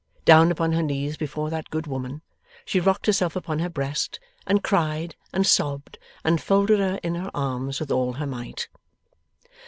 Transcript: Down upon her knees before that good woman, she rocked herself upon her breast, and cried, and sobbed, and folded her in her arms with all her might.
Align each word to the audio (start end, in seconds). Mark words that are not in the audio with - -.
Down 0.25 0.49
upon 0.51 0.71
her 0.71 0.81
knees 0.81 1.15
before 1.15 1.51
that 1.51 1.69
good 1.69 1.85
woman, 1.85 2.23
she 2.65 2.79
rocked 2.79 3.05
herself 3.05 3.35
upon 3.35 3.59
her 3.59 3.69
breast, 3.69 4.19
and 4.47 4.63
cried, 4.63 5.15
and 5.31 5.45
sobbed, 5.45 5.99
and 6.23 6.41
folded 6.41 6.79
her 6.79 6.99
in 7.03 7.13
her 7.13 7.29
arms 7.35 7.79
with 7.79 7.91
all 7.91 8.13
her 8.13 8.25
might. 8.25 8.67